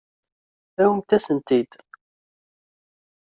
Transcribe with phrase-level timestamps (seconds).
[0.81, 1.71] Awimt-asen-ten-id.